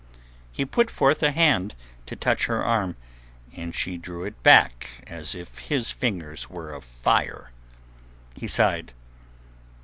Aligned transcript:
He 0.51 0.65
put 0.65 0.89
forth 0.89 1.21
a 1.21 1.29
hand 1.31 1.75
to 2.07 2.15
touch 2.15 2.47
her 2.47 2.65
arm, 2.65 2.95
and 3.55 3.75
she 3.75 3.97
drew 3.97 4.23
it 4.23 4.41
back 4.41 5.03
as 5.05 5.35
if 5.35 5.59
his 5.59 5.91
fingers 5.91 6.49
were 6.49 6.71
of 6.71 6.83
fire. 6.83 7.51
He 8.35 8.47
sighed. 8.47 8.93